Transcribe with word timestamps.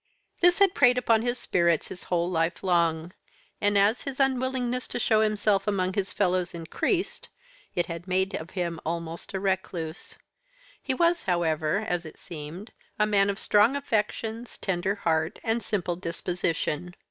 "This 0.39 0.57
had 0.57 0.73
preyed 0.73 0.97
upon 0.97 1.21
his 1.21 1.37
spirits 1.37 1.89
his 1.89 2.05
whole 2.05 2.27
life 2.27 2.63
long; 2.63 3.13
and, 3.61 3.77
as 3.77 4.01
his 4.01 4.19
unwillingness 4.19 4.87
to 4.87 4.97
show 4.99 5.21
himself 5.21 5.67
among 5.67 5.93
his 5.93 6.11
fellows 6.11 6.55
increased, 6.55 7.29
it 7.75 7.85
had 7.85 8.07
made 8.07 8.33
of 8.33 8.49
him 8.57 8.79
almost 8.83 9.35
a 9.35 9.39
recluse. 9.39 10.17
He 10.81 10.95
was, 10.95 11.25
however, 11.25 11.77
as 11.87 12.03
it 12.03 12.17
seemed, 12.17 12.71
a 12.97 13.05
man 13.05 13.29
of 13.29 13.37
strong 13.37 13.75
affections, 13.75 14.57
tender 14.57 14.95
heart, 14.95 15.37
and 15.43 15.61
simple 15.61 15.95
disposition. 15.95 16.95